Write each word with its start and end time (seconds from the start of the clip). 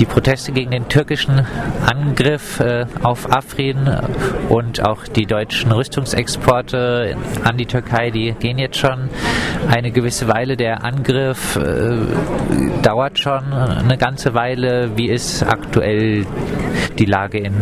die 0.00 0.06
Proteste 0.06 0.52
gegen 0.52 0.70
den 0.70 0.88
türkischen 0.88 1.46
Angriff 1.86 2.58
äh, 2.58 2.86
auf 3.02 3.30
Afrin 3.30 3.76
und 4.48 4.82
auch 4.82 5.04
die 5.04 5.26
deutschen 5.26 5.70
Rüstungsexporte 5.72 7.16
an 7.44 7.58
die 7.58 7.66
Türkei, 7.66 8.10
die 8.10 8.32
gehen 8.32 8.58
jetzt 8.58 8.78
schon 8.78 9.10
eine 9.68 9.90
gewisse 9.90 10.26
Weile. 10.26 10.56
Der 10.56 10.84
Angriff 10.84 11.56
äh, 11.56 11.98
dauert 12.82 13.18
schon 13.18 13.52
eine 13.52 13.98
ganze 13.98 14.32
Weile. 14.32 14.96
Wie 14.96 15.10
ist 15.10 15.42
aktuell 15.42 16.24
die 16.98 17.04
Lage 17.04 17.38
in 17.38 17.54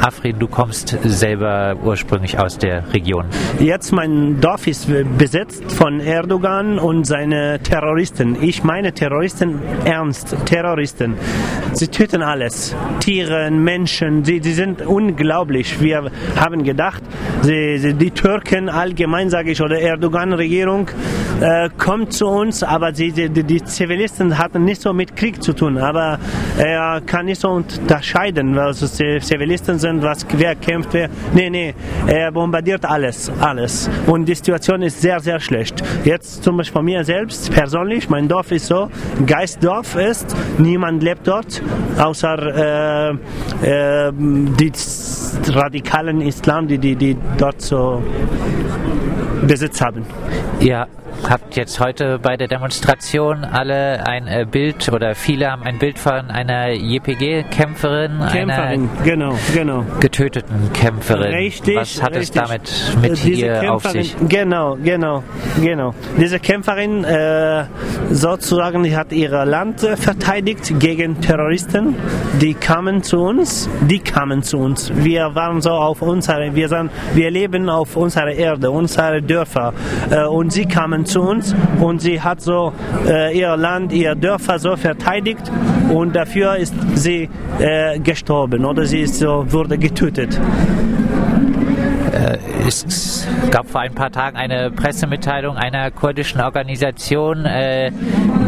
Afrin? 0.00 0.38
Du 0.38 0.46
kommst 0.46 0.96
selber 1.02 1.76
ursprünglich 1.82 2.38
aus 2.38 2.56
der 2.56 2.84
Region. 2.92 3.26
Jetzt 3.58 3.92
mein 3.92 4.40
Dorf 4.40 4.68
ist 4.68 4.88
besetzt 5.18 5.72
von 5.72 5.98
Erdogan 5.98 6.78
und 6.78 7.04
seine 7.04 7.58
Terroristen. 7.60 8.40
Ich 8.42 8.62
meine 8.62 8.92
Terroristen 8.92 9.60
ernst, 9.84 10.36
Terroristen. 10.46 11.16
Sie 11.72 11.88
töten 11.88 12.22
alles. 12.22 12.74
Tiere, 13.00 13.50
Menschen, 13.50 14.24
sie, 14.24 14.40
sie 14.42 14.52
sind 14.52 14.82
unglaublich. 14.82 15.80
Wir 15.80 16.10
haben 16.36 16.62
gedacht, 16.62 17.02
sie, 17.42 17.78
sie, 17.78 17.94
die 17.94 18.10
Türken 18.10 18.68
allgemein, 18.68 19.30
sage 19.30 19.50
ich, 19.50 19.60
oder 19.60 19.78
Erdogan-Regierung 19.78 20.88
äh, 21.40 21.68
kommt 21.76 22.12
zu 22.12 22.26
uns, 22.26 22.62
aber 22.62 22.94
sie, 22.94 23.10
die, 23.12 23.28
die 23.28 23.64
Zivilisten 23.64 24.38
hatten 24.38 24.64
nicht 24.64 24.82
so 24.82 24.92
mit 24.92 25.16
Krieg 25.16 25.42
zu 25.42 25.52
tun. 25.52 25.78
Aber 25.78 26.18
er 26.58 27.00
kann 27.04 27.26
nicht 27.26 27.40
so 27.40 27.48
unterscheiden, 27.48 28.54
was 28.54 28.80
Zivilisten 28.94 29.78
sind, 29.78 30.02
was, 30.02 30.26
wer 30.36 30.54
kämpft, 30.54 30.92
wer. 30.92 31.08
Nee, 31.34 31.50
nee, 31.50 31.74
er 32.06 32.30
bombardiert 32.30 32.84
alles, 32.84 33.30
alles. 33.40 33.90
Und 34.06 34.26
die 34.26 34.34
Situation 34.34 34.82
ist 34.82 35.00
sehr, 35.00 35.20
sehr 35.20 35.40
schlecht. 35.40 35.82
Jetzt 36.04 36.44
zum 36.44 36.56
Beispiel 36.56 36.74
von 36.74 36.84
mir 36.84 37.04
selbst, 37.04 37.52
persönlich, 37.52 38.08
mein 38.08 38.28
Dorf 38.28 38.50
ist 38.50 38.66
so, 38.66 38.90
Geistdorf 39.26 39.96
ist, 39.96 40.34
niemand 40.58 41.02
lebt 41.02 41.26
dort, 41.26 41.53
außer 41.98 42.38
äh, 42.56 43.10
äh, 43.62 44.12
die 44.12 44.72
radikalen 45.48 46.20
Islam, 46.20 46.66
die, 46.68 46.78
die, 46.78 46.96
die 46.96 47.16
dort 47.38 47.60
so 47.60 48.02
Besitz 49.46 49.80
haben. 49.80 50.04
Ja, 50.60 50.86
habt 51.28 51.56
jetzt 51.56 51.80
heute 51.80 52.18
bei 52.18 52.36
der 52.36 52.48
Demonstration 52.48 53.44
alle 53.44 54.06
ein 54.06 54.26
äh, 54.26 54.46
Bild 54.50 54.90
oder 54.92 55.14
viele 55.14 55.50
haben 55.50 55.62
ein 55.62 55.78
Bild 55.78 55.98
von 55.98 56.30
einer 56.30 56.70
JPG-Kämpferin, 56.72 58.20
Kämpferin, 58.30 58.90
genau, 59.04 59.36
genau. 59.52 59.84
getöteten 60.00 60.72
Kämpferin. 60.72 61.34
Richtig. 61.34 61.76
Was 61.76 62.02
hat 62.02 62.14
richtig. 62.14 62.42
es 62.42 62.48
damit 62.48 62.96
mit 63.00 63.24
Diese 63.24 63.30
ihr 63.30 63.72
auf 63.72 63.82
Kämpferin, 63.82 64.02
sich? 64.04 64.16
Genau, 64.28 64.76
genau, 64.82 65.22
genau. 65.60 65.94
Diese 66.18 66.38
Kämpferin 66.38 67.04
äh, 67.04 67.64
sozusagen, 68.10 68.82
die 68.82 68.96
hat 68.96 69.12
ihr 69.12 69.44
Land 69.44 69.82
äh, 69.82 69.96
verteidigt 69.96 70.74
gegen 70.78 71.20
Terroristen. 71.20 71.94
Die 72.40 72.54
kamen 72.54 73.02
zu 73.02 73.18
uns, 73.18 73.68
die 73.88 73.98
kamen 73.98 74.42
zu 74.42 74.58
uns. 74.58 74.92
Wir 74.94 75.34
waren 75.34 75.60
so 75.60 75.70
auf 75.70 76.02
unserer, 76.02 76.54
wir, 76.54 76.68
sind, 76.68 76.90
wir 77.14 77.30
leben 77.30 77.68
auf 77.68 77.96
unserer 77.96 78.32
Erde, 78.32 78.70
unsere 78.70 79.22
Dörfer. 79.22 79.72
Äh, 80.10 80.24
und 80.24 80.52
sie 80.52 80.66
kamen 80.66 81.03
zu 81.04 81.20
uns 81.20 81.54
und 81.80 82.00
sie 82.00 82.20
hat 82.20 82.40
so 82.40 82.72
äh, 83.06 83.38
ihr 83.38 83.56
Land, 83.56 83.92
ihr 83.92 84.14
Dörfer 84.14 84.58
so 84.58 84.76
verteidigt 84.76 85.50
und 85.92 86.14
dafür 86.14 86.56
ist 86.56 86.74
sie 86.94 87.28
äh, 87.58 87.98
gestorben 87.98 88.64
oder 88.64 88.84
sie 88.84 89.00
ist 89.00 89.18
so, 89.18 89.44
wurde 89.50 89.78
getötet. 89.78 90.40
Es 92.66 93.28
gab 93.50 93.68
vor 93.68 93.82
ein 93.82 93.94
paar 93.94 94.10
Tagen 94.10 94.36
eine 94.36 94.70
Pressemitteilung 94.70 95.56
einer 95.56 95.90
kurdischen 95.90 96.40
Organisation, 96.40 97.44
äh, 97.44 97.90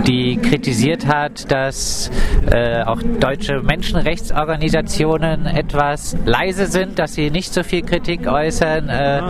die 0.06 0.36
kritisiert 0.36 1.06
hat, 1.06 1.50
dass 1.50 2.10
äh, 2.50 2.82
auch 2.82 3.00
deutsche 3.20 3.60
Menschenrechtsorganisationen 3.60 5.46
etwas 5.46 6.16
leise 6.24 6.66
sind, 6.66 6.98
dass 6.98 7.14
sie 7.14 7.30
nicht 7.30 7.52
so 7.52 7.62
viel 7.62 7.82
Kritik 7.82 8.26
äußern. 8.26 8.88
Äh, 8.88 9.22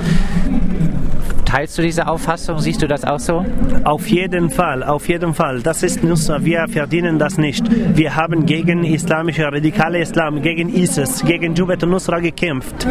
teilst 1.46 1.78
du 1.78 1.82
diese 1.82 2.06
Auffassung? 2.06 2.58
Siehst 2.58 2.82
du 2.82 2.86
das 2.86 3.04
auch 3.04 3.18
so? 3.18 3.44
Auf 3.84 4.06
jeden 4.08 4.50
Fall, 4.50 4.82
auf 4.82 5.08
jeden 5.08 5.32
Fall. 5.32 5.62
Das 5.62 5.82
ist 5.82 6.04
Nusra. 6.04 6.44
Wir 6.44 6.66
verdienen 6.68 7.18
das 7.18 7.38
nicht. 7.38 7.64
Wir 7.96 8.14
haben 8.14 8.44
gegen 8.44 8.84
islamische 8.84 9.44
radikale 9.44 10.00
Islam, 10.00 10.42
gegen 10.42 10.68
ISIS, 10.68 11.24
gegen 11.24 11.54
Jubet 11.54 11.82
Nusra 11.82 12.18
gekämpft. 12.18 12.86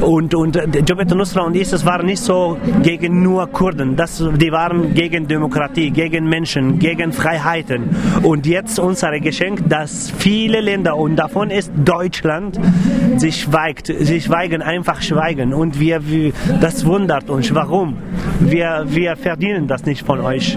Und, 0.00 0.34
und 0.34 0.56
Jubet 0.88 1.10
Nusra 1.14 1.42
und 1.42 1.54
ISIS 1.54 1.84
waren 1.84 2.06
nicht 2.06 2.22
so 2.22 2.56
gegen 2.82 3.22
nur 3.22 3.46
Kurden. 3.48 3.94
Das, 3.96 4.18
die 4.18 4.50
waren 4.50 4.94
gegen 4.94 5.28
Demokratie, 5.28 5.90
gegen 5.90 6.28
Menschen, 6.28 6.78
gegen 6.78 7.12
Freiheiten. 7.12 7.90
Und 8.22 8.46
jetzt 8.46 8.78
unser 8.78 9.18
Geschenk, 9.20 9.68
dass 9.68 10.10
viele 10.10 10.60
Länder, 10.60 10.96
und 10.96 11.16
davon 11.16 11.50
ist 11.50 11.70
Deutschland, 11.84 12.58
sie 13.16 13.32
schweigt. 13.32 13.86
Sie 13.86 14.20
schweigen, 14.20 14.62
einfach 14.62 15.02
schweigen. 15.02 15.52
Und 15.52 15.78
wir 15.78 16.00
das 16.60 16.84
wundert 16.84 17.28
uns. 17.30 17.54
Warum? 17.54 17.89
Wir, 18.40 18.84
wir 18.86 19.16
verdienen 19.16 19.66
das 19.68 19.84
nicht 19.84 20.04
von 20.04 20.20
euch. 20.20 20.56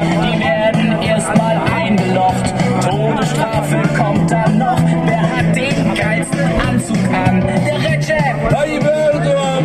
Die 0.00 0.40
werden 0.40 1.02
erstmal 1.02 1.60
eingelocht. 1.74 2.54
Todesstrafe 2.88 3.82
kommt 3.96 4.30
dann 4.30 4.58
noch. 4.58 4.80
Wer 5.04 5.22
hat 5.22 5.54
den 5.54 5.94
geilsten 5.94 6.40
Anzug 6.68 6.96
an? 7.12 7.42
Der 7.66 7.78
Recep! 7.82 8.48
Tayyip 8.48 8.82
Erdogan! 8.82 9.64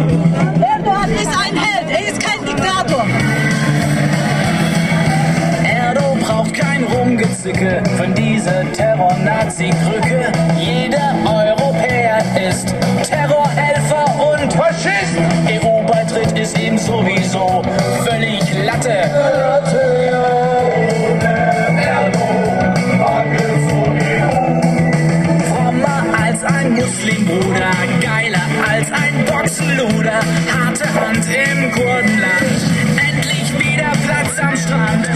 Erdogan 0.62 1.10
ist 1.12 1.28
ein 1.28 1.56
Held, 1.56 1.90
er 1.90 2.08
ist 2.10 2.20
kein 2.22 2.46
Diktator. 2.46 3.06
Erdo 5.64 6.16
braucht 6.22 6.54
kein 6.54 6.84
Rumgezicke 6.84 7.82
von 7.98 8.14
dieser 8.14 8.70
Terror-Nazi-Krücke. 8.74 10.32
Jeder 10.60 11.16
Europäer 11.26 12.24
ist 12.50 12.76
Terrorhelfer 13.04 13.35
ist 16.46 16.60
ihm 16.60 16.78
sowieso 16.78 17.64
völlig 18.06 18.44
Latte. 18.66 18.98
Als 26.24 26.44
ein 26.44 26.74
Muslimbruder, 26.74 27.72
geiler 28.02 28.46
als 28.70 28.92
ein 28.92 29.26
Boxenluder, 29.26 30.20
harte 30.54 30.88
Hand 30.94 31.26
im 31.28 31.72
Kurdenland. 31.72 32.60
Endlich 33.10 33.48
wieder 33.60 33.92
Platz 34.06 34.40
am 34.40 34.56
Strand, 34.58 35.08